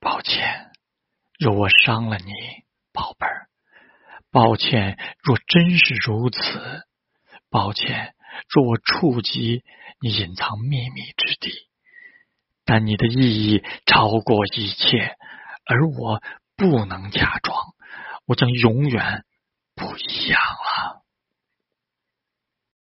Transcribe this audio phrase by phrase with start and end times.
[0.00, 0.70] 抱歉，
[1.38, 2.32] 若我伤了你，
[2.92, 3.48] 宝贝儿。
[4.30, 6.38] 抱歉，若真是如此。
[7.50, 8.14] 抱歉，
[8.48, 9.62] 若我触及
[10.00, 11.52] 你隐藏秘密之地。
[12.64, 15.16] 但你的意义超过一切，
[15.64, 16.22] 而我
[16.56, 17.56] 不能假装。
[18.26, 19.24] 我将永远